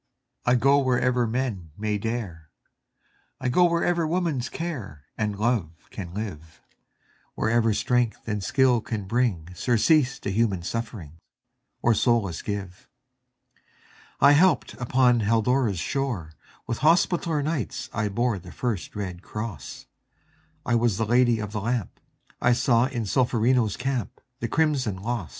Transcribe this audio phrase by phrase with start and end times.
[0.47, 2.49] I go wherever men may dare,
[3.39, 6.59] I go wherever woman's care And love can live,
[7.35, 11.19] Wherever strength and skill can bring Surcease to human suffering,
[11.83, 12.89] Or solace give.
[14.19, 16.33] I helped upon Haldora's shore;
[16.65, 19.85] With Hospitaller Knights I bore The first red cross;
[20.65, 21.99] I was the Lady of the Lamp;
[22.41, 25.29] I saw in Solferino's camp The crimson loss.